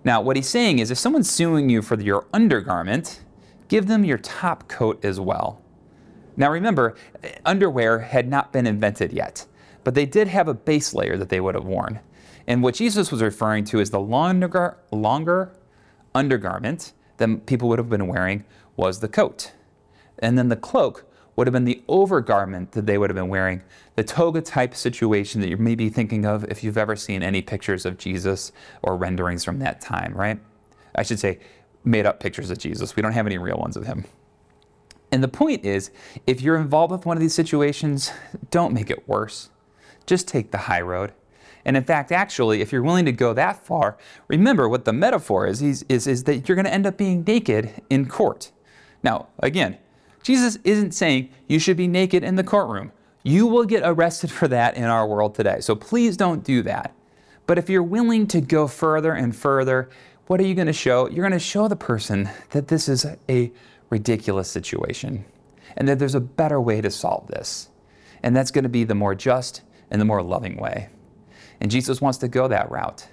Now, 0.03 0.21
what 0.21 0.35
he's 0.35 0.49
saying 0.49 0.81
is 0.81 0.91
if 0.91 0.99
someone's 0.99 1.31
suing 1.31 1.71
you 1.71 1.83
for 1.83 2.01
your 2.01 2.27
undergarment, 2.33 3.21
give 3.69 3.87
them 3.87 4.05
your 4.05 4.19
top 4.19 4.67
coat 4.67 5.05
as 5.05 5.21
well. 5.21 5.62
Now, 6.37 6.51
remember, 6.51 6.97
underwear 7.47 8.01
had 8.01 8.29
not 8.29 8.53
been 8.53 8.67
invented 8.67 9.12
yet, 9.12 9.47
but 9.85 9.95
they 9.95 10.05
did 10.05 10.27
have 10.27 10.49
a 10.49 10.55
base 10.55 10.95
layer 10.95 11.17
that 11.17 11.29
they 11.29 11.39
would 11.39 11.55
have 11.55 11.65
worn. 11.65 12.01
And 12.49 12.62
what 12.62 12.75
Jesus 12.75 13.12
was 13.12 13.23
referring 13.23 13.64
to 13.67 13.78
is 13.78 13.90
the 13.90 14.00
longer, 14.00 14.78
longer 14.90 15.52
undergarment 16.14 16.95
that 17.19 17.45
people 17.45 17.69
would 17.69 17.78
have 17.78 17.90
been 17.90 18.07
wearing 18.07 18.45
was 18.75 19.00
the 19.00 19.09
coat. 19.09 19.52
And 20.19 20.38
then 20.38 20.49
the 20.49 20.57
cloak 20.57 21.05
would 21.37 21.47
have 21.47 21.52
been 21.52 21.67
the 21.67 21.83
overgarment 21.88 22.73
that 22.73 22.87
they 22.87 22.97
would 22.97 23.11
have 23.11 23.14
been 23.14 23.28
wearing, 23.28 23.62
the 23.97 24.02
toga 24.02 24.40
type 24.40 24.75
situation 24.75 25.43
that 25.43 25.50
you 25.50 25.59
may 25.59 25.75
be 25.75 25.90
thinking 25.90 26.25
of 26.25 26.43
if 26.45 26.64
you've 26.64 26.78
ever 26.78 26.97
seen 26.97 27.23
any 27.23 27.43
pictures 27.43 27.85
of 27.85 27.99
Jesus 27.99 28.50
or 28.83 28.97
renderings 28.97 29.45
from 29.45 29.59
that 29.59 29.81
time, 29.83 30.14
right? 30.14 30.40
I 30.95 31.02
should 31.02 31.21
say, 31.21 31.40
made 31.85 32.07
up 32.07 32.19
pictures 32.19 32.50
of 32.50 32.59
Jesus. 32.59 32.97
We 32.97 33.02
don't 33.02 33.12
have 33.12 33.26
any 33.26 33.37
real 33.37 33.59
ones 33.59 33.76
of 33.76 33.87
him. 33.87 34.07
And 35.12 35.23
the 35.23 35.28
point 35.28 35.67
is, 35.67 35.90
if 36.26 36.40
you're 36.40 36.57
involved 36.57 36.93
with 36.93 37.05
one 37.05 37.17
of 37.17 37.21
these 37.21 37.35
situations, 37.35 38.11
don't 38.50 38.73
make 38.73 38.90
it 38.90 39.07
worse. 39.07 39.50
Just 40.07 40.26
take 40.26 40.50
the 40.50 40.59
high 40.59 40.81
road. 40.81 41.12
And 41.65 41.77
in 41.77 41.85
fact, 41.85 42.12
actually, 42.12 42.61
if 42.61 42.73
you're 42.73 42.83
willing 42.83 43.05
to 43.05 43.12
go 43.12 43.33
that 43.35 43.65
far, 43.65 43.97
remember 44.29 44.69
what 44.69 44.85
the 44.85 44.93
metaphor 44.93 45.47
is, 45.47 45.62
is, 45.62 45.85
is, 45.88 46.07
is 46.07 46.25
that 46.25 46.49
you're 46.49 46.57
going 46.57 46.65
to 46.65 46.73
end 46.73 46.87
up 46.87 46.97
being 46.97 47.25
naked 47.27 47.83
in 47.91 48.07
court. 48.07 48.53
Now, 49.03 49.29
again, 49.41 49.79
Jesus 50.23 50.59
isn't 50.65 50.93
saying 50.93 51.31
you 51.47 51.59
should 51.59 51.77
be 51.77 51.88
naked 51.88 52.23
in 52.23 52.37
the 52.37 52.45
courtroom. 52.45 52.93
You 53.23 53.47
will 53.47 53.65
get 53.65 53.83
arrested 53.85 54.31
for 54.31 54.49
that 54.49 54.77
in 54.77 54.85
our 54.85 55.07
world 55.07 55.35
today. 55.35 55.61
So 55.61 55.75
please 55.75 56.17
don't 56.17 56.45
do 56.45 56.62
that. 56.62 56.95
But 57.47 57.59
if 57.59 57.71
you're 57.71 57.83
willing 57.83 58.27
to 58.29 58.41
go 58.41 58.67
further 58.67 59.12
and 59.12 59.35
further, 59.35 59.88
what 60.27 60.41
are 60.41 60.45
you 60.45 60.55
going 60.55 60.67
to 60.67 60.73
show? 60.73 61.09
You're 61.09 61.27
going 61.27 61.33
to 61.33 61.38
show 61.38 61.69
the 61.69 61.77
person 61.77 62.29
that 62.50 62.69
this 62.69 62.88
is 62.88 63.07
a 63.29 63.50
ridiculous 63.91 64.50
situation 64.50 65.25
and 65.77 65.88
that 65.88 65.99
there's 65.99 66.15
a 66.15 66.21
better 66.21 66.61
way 66.61 66.81
to 66.81 66.91
solve 66.91 67.27
this. 67.29 67.71
And 68.23 68.37
that's 68.37 68.50
going 68.50 68.65
to 68.65 68.69
be 68.69 68.85
the 68.85 68.95
more 68.95 69.15
just 69.15 69.62
and 69.91 70.00
the 70.00 70.05
more 70.05 70.23
loving 70.23 70.57
way. 70.57 70.88
And 71.61 71.71
Jesus 71.71 72.00
wants 72.00 72.19
to 72.19 72.29
go 72.29 72.49
that 72.49 72.71
route. 72.71 73.09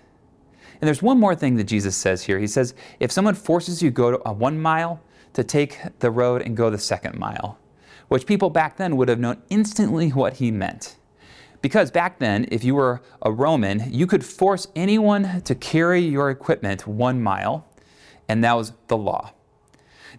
And 0.82 0.88
there's 0.88 1.02
one 1.02 1.20
more 1.20 1.36
thing 1.36 1.56
that 1.56 1.64
Jesus 1.66 1.96
says 1.96 2.24
here. 2.24 2.38
He 2.38 2.48
says, 2.48 2.74
if 3.00 3.12
someone 3.12 3.36
forces 3.36 3.82
you 3.82 3.90
to 3.90 3.94
go 3.94 4.22
a 4.26 4.34
one 4.34 4.60
mile, 4.60 5.02
to 5.34 5.44
take 5.44 5.80
the 6.00 6.12
road 6.12 6.42
and 6.42 6.56
go 6.56 6.70
the 6.70 6.78
second 6.78 7.18
mile, 7.18 7.60
which 8.08 8.26
people 8.26 8.50
back 8.50 8.78
then 8.78 8.96
would 8.96 9.10
have 9.10 9.20
known 9.20 9.42
instantly 9.50 10.10
what 10.10 10.36
he 10.36 10.50
meant. 10.50 10.96
Because 11.62 11.92
back 11.92 12.20
then, 12.20 12.48
if 12.52 12.64
you 12.64 12.76
were 12.76 13.02
a 13.22 13.32
Roman, 13.32 13.92
you 13.92 14.08
could 14.08 14.24
force 14.24 14.68
anyone 14.76 15.42
to 15.42 15.56
carry 15.56 16.02
your 16.02 16.30
equipment 16.30 16.88
one 16.88 17.22
mile, 17.22 17.68
and 18.30 18.44
that 18.44 18.54
was 18.54 18.74
the 18.88 18.98
law. 18.98 19.34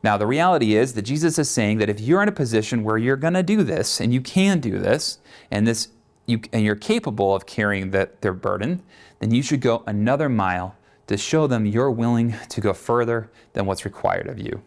Now, 0.02 0.18
the 0.18 0.26
reality 0.26 0.75
is 0.75 0.95
that 0.95 1.02
Jesus 1.02 1.38
is 1.38 1.49
saying 1.49 1.78
that 1.78 1.88
if 1.88 2.00
you're 2.00 2.23
in 2.23 2.28
a 2.28 2.33
position 2.33 2.85
where 2.85 2.99
you're 2.99 3.16
going 3.16 3.35
to 3.35 3.42
do 3.42 3.62
this, 3.62 4.00
and 4.00 4.12
you 4.12 4.21
can 4.21 4.61
do 4.61 4.78
this, 4.78 5.18
and 5.50 5.66
this 5.66 5.88
you, 6.26 6.40
and 6.52 6.64
you're 6.64 6.76
capable 6.76 7.35
of 7.35 7.47
carrying 7.47 7.90
the, 7.90 8.11
their 8.21 8.33
burden, 8.33 8.83
then 9.21 9.33
you 9.33 9.42
should 9.42 9.61
go 9.61 9.83
another 9.87 10.28
mile 10.28 10.76
to 11.06 11.16
show 11.16 11.47
them 11.47 11.66
you're 11.66 11.90
willing 11.90 12.35
to 12.49 12.61
go 12.61 12.73
further 12.73 13.30
than 13.52 13.66
what's 13.66 13.85
required 13.85 14.26
of 14.26 14.38
you. 14.38 14.62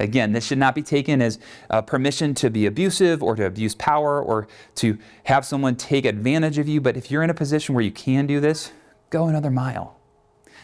Again, 0.00 0.32
this 0.32 0.46
should 0.46 0.58
not 0.58 0.74
be 0.74 0.82
taken 0.82 1.20
as 1.20 1.38
uh, 1.68 1.82
permission 1.82 2.34
to 2.36 2.50
be 2.50 2.64
abusive 2.64 3.22
or 3.22 3.36
to 3.36 3.44
abuse 3.44 3.74
power 3.74 4.20
or 4.20 4.48
to 4.76 4.98
have 5.24 5.44
someone 5.44 5.76
take 5.76 6.06
advantage 6.06 6.56
of 6.56 6.66
you. 6.66 6.80
But 6.80 6.96
if 6.96 7.10
you're 7.10 7.22
in 7.22 7.30
a 7.30 7.34
position 7.34 7.74
where 7.74 7.84
you 7.84 7.90
can 7.90 8.26
do 8.26 8.40
this, 8.40 8.72
go 9.10 9.26
another 9.26 9.50
mile. 9.50 10.00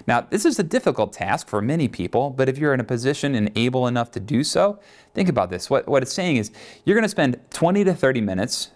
Now, 0.06 0.22
this 0.22 0.44
is 0.44 0.58
a 0.58 0.62
difficult 0.62 1.12
task 1.12 1.48
for 1.48 1.60
many 1.60 1.88
people, 1.88 2.30
but 2.30 2.48
if 2.48 2.58
you're 2.58 2.74
in 2.74 2.80
a 2.80 2.84
position 2.84 3.34
and 3.34 3.50
able 3.56 3.86
enough 3.86 4.10
to 4.12 4.20
do 4.20 4.42
so, 4.44 4.78
think 5.14 5.28
about 5.28 5.50
this. 5.50 5.70
What, 5.70 5.86
what 5.86 6.02
it's 6.02 6.12
saying 6.12 6.36
is 6.36 6.50
you're 6.84 6.94
going 6.94 7.02
to 7.02 7.08
spend 7.08 7.40
20 7.50 7.84
to 7.84 7.94
30 7.94 8.20
minutes, 8.20 8.70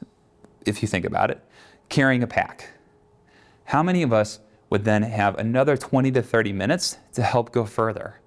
if 0.66 0.82
you 0.82 0.88
think 0.88 1.04
about 1.04 1.30
it, 1.30 1.44
carrying 1.88 2.22
a 2.22 2.26
pack. 2.26 2.70
How 3.64 3.82
many 3.82 4.02
of 4.02 4.12
us 4.12 4.40
would 4.68 4.84
then 4.84 5.02
have 5.02 5.36
another 5.38 5.76
20 5.76 6.10
to 6.12 6.22
30 6.22 6.52
minutes 6.52 6.98
to 7.12 7.22
help 7.22 7.52
go 7.52 7.64
further? 7.64 8.20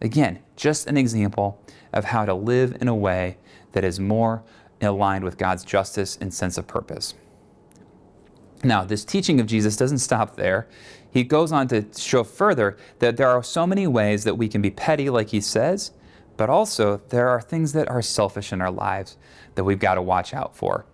Again, 0.00 0.40
just 0.56 0.86
an 0.86 0.96
example 0.96 1.60
of 1.92 2.04
how 2.04 2.24
to 2.24 2.34
live 2.34 2.76
in 2.80 2.88
a 2.88 2.94
way 2.94 3.38
that 3.72 3.84
is 3.84 3.98
more 3.98 4.42
aligned 4.80 5.24
with 5.24 5.38
God's 5.38 5.64
justice 5.64 6.18
and 6.20 6.32
sense 6.32 6.58
of 6.58 6.66
purpose. 6.66 7.14
Now, 8.62 8.84
this 8.84 9.04
teaching 9.04 9.40
of 9.40 9.46
Jesus 9.46 9.76
doesn't 9.76 9.98
stop 9.98 10.36
there. 10.36 10.66
He 11.10 11.24
goes 11.24 11.52
on 11.52 11.68
to 11.68 11.86
show 11.96 12.24
further 12.24 12.76
that 12.98 13.16
there 13.16 13.28
are 13.28 13.42
so 13.42 13.66
many 13.66 13.86
ways 13.86 14.24
that 14.24 14.36
we 14.36 14.48
can 14.48 14.60
be 14.60 14.70
petty, 14.70 15.08
like 15.08 15.28
he 15.28 15.40
says, 15.40 15.92
but 16.36 16.50
also 16.50 17.00
there 17.08 17.28
are 17.28 17.40
things 17.40 17.72
that 17.72 17.88
are 17.88 18.02
selfish 18.02 18.52
in 18.52 18.60
our 18.60 18.70
lives 18.70 19.16
that 19.54 19.64
we've 19.64 19.78
got 19.78 19.94
to 19.94 20.02
watch 20.02 20.34
out 20.34 20.54
for. 20.54 20.84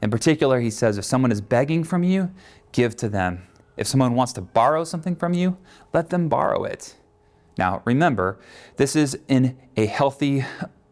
In 0.00 0.10
particular, 0.10 0.60
he 0.60 0.70
says 0.70 0.98
if 0.98 1.04
someone 1.04 1.32
is 1.32 1.40
begging 1.40 1.84
from 1.84 2.02
you, 2.02 2.30
give 2.72 2.96
to 2.96 3.08
them. 3.08 3.42
If 3.76 3.86
someone 3.86 4.14
wants 4.14 4.32
to 4.34 4.40
borrow 4.40 4.84
something 4.84 5.16
from 5.16 5.34
you, 5.34 5.56
let 5.92 6.10
them 6.10 6.28
borrow 6.28 6.64
it. 6.64 6.96
Now, 7.56 7.82
remember, 7.84 8.38
this 8.76 8.94
is 8.94 9.18
in 9.28 9.56
a 9.76 9.86
healthy, 9.86 10.44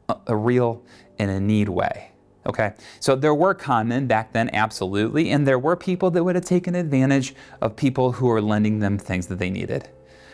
uh, 0.08 0.14
a 0.26 0.36
real, 0.36 0.82
and 1.18 1.30
a 1.30 1.40
need 1.40 1.68
way. 1.68 2.10
Okay, 2.46 2.74
so 3.00 3.16
there 3.16 3.34
were 3.34 3.54
con 3.54 3.88
men 3.88 4.06
back 4.06 4.32
then, 4.32 4.50
absolutely, 4.52 5.30
and 5.30 5.46
there 5.46 5.58
were 5.58 5.74
people 5.74 6.12
that 6.12 6.22
would 6.22 6.36
have 6.36 6.44
taken 6.44 6.76
advantage 6.76 7.34
of 7.60 7.74
people 7.74 8.12
who 8.12 8.26
were 8.26 8.40
lending 8.40 8.78
them 8.78 8.98
things 8.98 9.26
that 9.26 9.40
they 9.40 9.50
needed. 9.50 9.88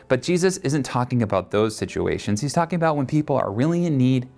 But 0.08 0.20
Jesus 0.20 0.58
isn't 0.58 0.82
talking 0.82 1.22
about 1.22 1.50
those 1.50 1.74
situations. 1.74 2.42
He's 2.42 2.52
talking 2.52 2.76
about 2.76 2.98
when 2.98 3.06
people 3.06 3.36
are 3.36 3.50
really 3.50 3.86
in 3.86 3.96
need, 3.96 4.28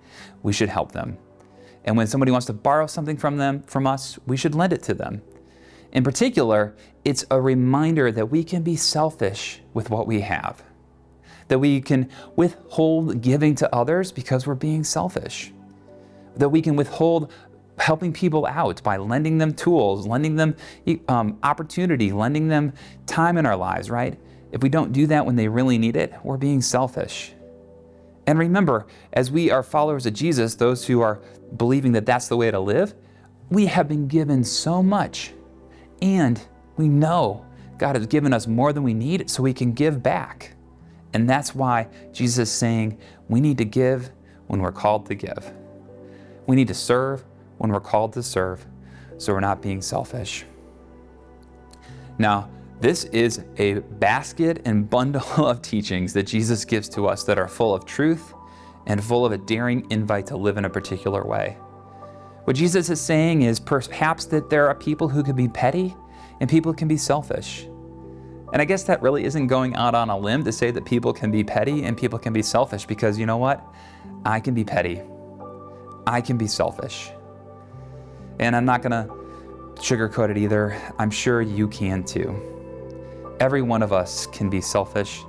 we 0.41 0.53
should 0.53 0.69
help 0.69 0.93
them. 0.93 1.17
And 1.85 1.95
when 1.95 2.07
somebody 2.07 2.31
wants 2.31 2.47
to 2.47 2.53
borrow 2.53 2.87
something 2.87 3.15
from 3.15 3.37
them, 3.37 3.63
from 3.63 3.87
us, 3.87 4.19
we 4.25 4.35
should 4.35 4.53
lend 4.55 4.73
it 4.73 4.83
to 4.83 4.93
them. 4.93 5.21
In 5.93 6.03
particular, 6.03 6.75
it's 7.05 7.23
a 7.31 7.39
reminder 7.39 8.11
that 8.11 8.25
we 8.25 8.43
can 8.43 8.63
be 8.63 8.75
selfish 8.75 9.61
with 9.73 9.89
what 9.89 10.07
we 10.07 10.21
have 10.21 10.63
that 11.47 11.59
we 11.59 11.81
can 11.81 12.09
withhold 12.35 13.21
giving 13.21 13.55
to 13.55 13.75
others 13.75 14.11
because 14.11 14.47
we're 14.47 14.55
being 14.55 14.83
selfish, 14.83 15.51
that 16.35 16.49
we 16.49 16.61
can 16.61 16.75
withhold 16.75 17.31
helping 17.77 18.13
people 18.13 18.45
out 18.45 18.81
by 18.83 18.97
lending 18.97 19.37
them 19.37 19.53
tools, 19.53 20.07
lending 20.07 20.35
them 20.35 20.55
um, 21.07 21.37
opportunity, 21.43 22.11
lending 22.11 22.47
them 22.47 22.73
time 23.05 23.37
in 23.37 23.45
our 23.45 23.55
lives, 23.55 23.89
right? 23.89 24.17
If 24.51 24.63
we 24.63 24.69
don't 24.69 24.91
do 24.91 25.07
that 25.07 25.25
when 25.25 25.35
they 25.35 25.47
really 25.47 25.77
need 25.77 25.95
it, 25.95 26.13
we're 26.23 26.37
being 26.37 26.61
selfish. 26.61 27.34
And 28.27 28.39
remember, 28.39 28.87
as 29.13 29.31
we 29.31 29.51
are 29.51 29.63
followers 29.63 30.05
of 30.05 30.13
Jesus, 30.13 30.55
those 30.55 30.85
who 30.87 31.01
are 31.01 31.21
believing 31.57 31.91
that 31.93 32.05
that's 32.05 32.27
the 32.27 32.37
way 32.37 32.49
to 32.51 32.59
live, 32.59 32.93
we 33.49 33.67
have 33.67 33.87
been 33.87 34.07
given 34.07 34.43
so 34.43 34.81
much. 34.81 35.33
And 36.01 36.41
we 36.77 36.87
know 36.87 37.45
God 37.77 37.95
has 37.95 38.07
given 38.07 38.33
us 38.33 38.47
more 38.47 38.73
than 38.73 38.83
we 38.83 38.93
need 38.93 39.29
so 39.29 39.43
we 39.43 39.53
can 39.53 39.73
give 39.73 40.01
back. 40.01 40.55
And 41.13 41.29
that's 41.29 41.53
why 41.53 41.87
Jesus 42.11 42.49
is 42.49 42.55
saying 42.55 42.97
we 43.29 43.39
need 43.39 43.57
to 43.59 43.65
give 43.65 44.11
when 44.47 44.61
we're 44.61 44.71
called 44.71 45.05
to 45.07 45.15
give. 45.15 45.53
We 46.47 46.55
need 46.55 46.67
to 46.67 46.73
serve 46.73 47.23
when 47.57 47.71
we're 47.71 47.79
called 47.79 48.13
to 48.13 48.23
serve, 48.23 48.65
so 49.17 49.33
we're 49.33 49.39
not 49.39 49.61
being 49.61 49.81
selfish. 49.81 50.45
Now, 52.17 52.49
this 52.81 53.05
is 53.05 53.43
a 53.57 53.75
basket 53.75 54.61
and 54.65 54.89
bundle 54.89 55.23
of 55.37 55.61
teachings 55.61 56.13
that 56.13 56.23
Jesus 56.23 56.65
gives 56.65 56.89
to 56.89 57.07
us 57.07 57.23
that 57.23 57.39
are 57.39 57.47
full 57.47 57.73
of 57.73 57.85
truth 57.85 58.33
and 58.85 59.03
full 59.03 59.25
of 59.25 59.31
a 59.31 59.37
daring 59.37 59.87
invite 59.89 60.27
to 60.27 60.37
live 60.37 60.57
in 60.57 60.65
a 60.65 60.69
particular 60.69 61.25
way. 61.25 61.57
What 62.43 62.55
Jesus 62.55 62.89
is 62.89 63.01
saying 63.01 63.41
is 63.41 63.59
perhaps 63.59 64.25
that 64.25 64.49
there 64.49 64.67
are 64.67 64.75
people 64.75 65.09
who 65.09 65.23
can 65.23 65.35
be 65.35 65.47
petty 65.47 65.95
and 66.39 66.49
people 66.49 66.73
can 66.73 66.87
be 66.87 66.97
selfish. 66.97 67.67
And 68.53 68.61
I 68.61 68.65
guess 68.65 68.83
that 68.83 69.01
really 69.01 69.23
isn't 69.23 69.47
going 69.47 69.75
out 69.75 69.95
on 69.95 70.09
a 70.09 70.17
limb 70.17 70.43
to 70.43 70.51
say 70.51 70.69
that 70.71 70.85
people 70.85 71.11
can 71.11 71.31
be 71.31 71.43
petty 71.43 71.83
and 71.83 71.97
people 71.97 72.19
can 72.19 72.33
be 72.33 72.43
selfish 72.43 72.85
because 72.85 73.17
you 73.17 73.25
know 73.25 73.37
what? 73.37 73.65
I 74.25 74.39
can 74.39 74.53
be 74.53 74.63
petty. 74.63 75.01
I 76.05 76.21
can 76.21 76.37
be 76.37 76.45
selfish. 76.45 77.09
And 78.39 78.55
I'm 78.55 78.65
not 78.65 78.83
going 78.83 78.91
to 78.91 79.11
sugarcoat 79.81 80.29
it 80.29 80.37
either. 80.37 80.79
I'm 80.99 81.09
sure 81.09 81.41
you 81.41 81.67
can 81.67 82.03
too. 82.03 82.54
Every 83.39 83.61
one 83.61 83.83
of 83.83 83.91
us 83.91 84.27
can 84.27 84.49
be 84.49 84.61
selfish 84.61 85.21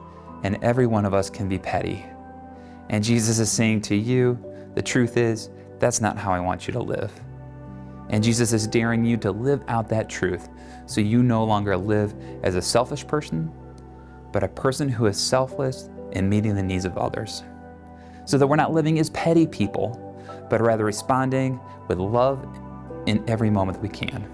and 0.44 0.62
every 0.62 0.86
one 0.86 1.04
of 1.04 1.12
us 1.12 1.28
can 1.28 1.48
be 1.48 1.58
petty. 1.58 2.06
And 2.88 3.02
Jesus 3.02 3.40
is 3.40 3.50
saying 3.50 3.80
to 3.82 3.96
you, 3.96 4.38
the 4.74 4.82
truth 4.82 5.16
is, 5.16 5.50
that's 5.80 6.00
not 6.00 6.16
how 6.16 6.30
I 6.30 6.38
want 6.38 6.68
you 6.68 6.72
to 6.74 6.80
live. 6.80 7.12
And 8.08 8.22
Jesus 8.22 8.52
is 8.52 8.68
daring 8.68 9.04
you 9.04 9.16
to 9.16 9.32
live 9.32 9.64
out 9.66 9.88
that 9.88 10.08
truth 10.08 10.48
so 10.86 11.00
you 11.00 11.24
no 11.24 11.42
longer 11.44 11.76
live 11.76 12.14
as 12.44 12.54
a 12.54 12.62
selfish 12.62 13.04
person, 13.04 13.50
but 14.30 14.44
a 14.44 14.48
person 14.48 14.88
who 14.88 15.06
is 15.06 15.18
selfless 15.18 15.88
in 16.12 16.28
meeting 16.28 16.54
the 16.54 16.62
needs 16.62 16.84
of 16.84 16.96
others. 16.96 17.42
So 18.24 18.38
that 18.38 18.46
we're 18.46 18.54
not 18.54 18.72
living 18.72 19.00
as 19.00 19.10
petty 19.10 19.48
people, 19.48 20.00
but 20.48 20.60
rather 20.60 20.84
responding 20.84 21.58
with 21.88 21.98
love 21.98 22.46
in 23.06 23.24
every 23.28 23.50
moment 23.50 23.82
we 23.82 23.88
can. 23.88 24.30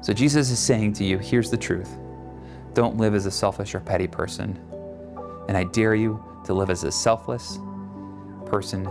So 0.00 0.12
Jesus 0.12 0.50
is 0.50 0.58
saying 0.58 0.94
to 0.94 1.04
you, 1.04 1.18
here's 1.18 1.50
the 1.50 1.56
truth. 1.56 1.99
Don't 2.74 2.96
live 2.96 3.14
as 3.14 3.26
a 3.26 3.30
selfish 3.30 3.74
or 3.74 3.80
petty 3.80 4.06
person. 4.06 4.58
And 5.48 5.56
I 5.56 5.64
dare 5.64 5.94
you 5.94 6.22
to 6.44 6.54
live 6.54 6.70
as 6.70 6.84
a 6.84 6.92
selfless 6.92 7.58
person, 8.46 8.86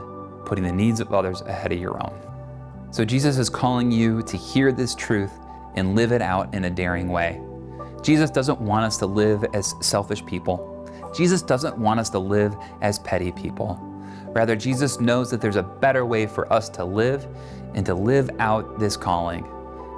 putting 0.45 0.63
the 0.63 0.71
needs 0.71 0.99
of 0.99 1.13
others 1.13 1.41
ahead 1.41 1.71
of 1.71 1.79
your 1.79 2.01
own. 2.03 2.19
So 2.91 3.05
Jesus 3.05 3.37
is 3.37 3.49
calling 3.49 3.91
you 3.91 4.21
to 4.23 4.37
hear 4.37 4.71
this 4.71 4.95
truth 4.95 5.31
and 5.75 5.95
live 5.95 6.11
it 6.11 6.21
out 6.21 6.53
in 6.53 6.65
a 6.65 6.69
daring 6.69 7.09
way. 7.09 7.41
Jesus 8.01 8.29
doesn't 8.29 8.59
want 8.59 8.85
us 8.85 8.97
to 8.97 9.05
live 9.05 9.45
as 9.53 9.75
selfish 9.81 10.25
people. 10.25 10.65
Jesus 11.15 11.41
doesn't 11.41 11.77
want 11.77 11.99
us 11.99 12.09
to 12.11 12.19
live 12.19 12.55
as 12.81 12.99
petty 12.99 13.31
people. 13.31 13.75
Rather, 14.27 14.55
Jesus 14.55 14.99
knows 14.99 15.31
that 15.31 15.41
there's 15.41 15.55
a 15.55 15.63
better 15.63 16.05
way 16.05 16.25
for 16.25 16.51
us 16.51 16.69
to 16.69 16.85
live 16.85 17.27
and 17.73 17.85
to 17.85 17.93
live 17.93 18.29
out 18.39 18.79
this 18.79 18.95
calling. 18.95 19.47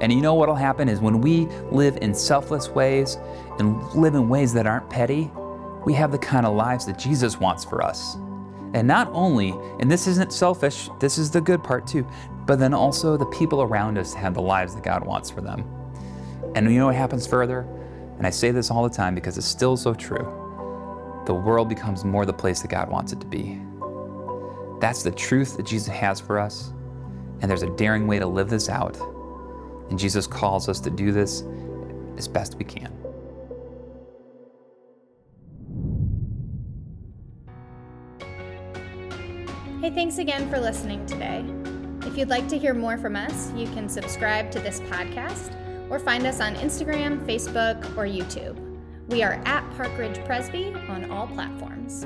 And 0.01 0.12
you 0.12 0.20
know 0.20 0.34
what 0.34 0.50
will 0.50 0.55
happen 0.55 0.89
is 0.89 1.00
when 1.00 1.22
we 1.22 1.46
live 1.72 1.98
in 2.01 2.13
selfless 2.13 2.70
ways 2.70 3.17
and 3.60 3.81
live 3.93 4.15
in 4.15 4.27
ways 4.27 4.51
that 4.53 4.65
aren't 4.65 4.89
petty, 4.89 5.31
we 5.86 5.93
have 5.93 6.12
the 6.12 6.17
kind 6.17 6.46
of 6.46 6.55
lives 6.55 6.88
that 6.88 6.98
Jesus 6.98 7.39
wants 7.39 7.63
for 7.63 7.84
us. 7.84 8.15
And 8.74 8.88
not 8.88 9.10
only, 9.12 9.53
and 9.79 9.91
this 9.91 10.08
isn't 10.08 10.34
selfish, 10.34 10.89
this 11.00 11.20
is 11.20 11.29
the 11.29 11.39
good 11.39 11.63
part 11.63 11.86
too, 11.86 12.08
but 12.48 12.58
then 12.58 12.74
also 12.74 13.15
the 13.15 13.27
people 13.27 13.62
around 13.62 14.00
us 14.00 14.13
have 14.13 14.34
the 14.34 14.41
lives 14.41 14.74
that 14.74 14.84
God 14.84 15.05
wants 15.05 15.29
for 15.29 15.41
them. 15.41 15.65
And 16.55 16.72
you 16.72 16.79
know 16.79 16.88
what 16.88 16.96
happens 16.96 17.27
further? 17.27 17.62
And 18.17 18.25
I 18.25 18.31
say 18.31 18.50
this 18.50 18.72
all 18.72 18.84
the 18.84 18.96
time 18.96 19.13
because 19.13 19.38
it's 19.38 19.48
still 19.48 19.77
so 19.77 19.93
true. 19.93 20.25
The 21.27 21.34
world 21.34 21.70
becomes 21.70 22.03
more 22.03 22.25
the 22.25 22.34
place 22.34 22.62
that 22.62 22.70
God 22.70 22.89
wants 22.89 23.13
it 23.13 23.20
to 23.20 23.27
be. 23.27 23.62
That's 24.79 25.03
the 25.03 25.12
truth 25.12 25.58
that 25.58 25.65
Jesus 25.67 25.89
has 25.89 26.20
for 26.20 26.39
us. 26.39 26.74
And 27.41 27.51
there's 27.51 27.63
a 27.63 27.70
daring 27.75 28.08
way 28.08 28.17
to 28.17 28.25
live 28.25 28.50
this 28.50 28.67
out. 28.67 28.98
And 29.91 30.00
Jesus 30.00 30.25
calls 30.25 30.69
us 30.69 30.79
to 30.79 30.89
do 30.89 31.12
this 31.12 31.43
as 32.17 32.25
best 32.25 32.55
we 32.55 32.63
can. 32.63 32.91
Hey, 39.81 39.89
thanks 39.89 40.17
again 40.17 40.50
for 40.50 40.60
listening 40.60 41.05
today. 41.05 41.43
If 42.07 42.17
you'd 42.17 42.29
like 42.29 42.48
to 42.48 42.57
hear 42.57 42.74
more 42.74 42.98
from 42.98 43.17
us, 43.17 43.51
you 43.53 43.67
can 43.67 43.89
subscribe 43.89 44.50
to 44.51 44.60
this 44.62 44.79
podcast 44.81 45.53
or 45.89 46.00
find 46.00 46.25
us 46.25 46.39
on 46.39 46.55
Instagram, 46.55 47.25
Facebook, 47.25 47.83
or 47.98 48.05
YouTube. 48.05 48.57
We 49.10 49.24
are 49.24 49.41
at 49.45 49.69
Park 49.75 49.98
Ridge 49.98 50.24
Presby 50.24 50.74
on 50.88 51.12
all 51.12 51.27
platforms. 51.27 52.05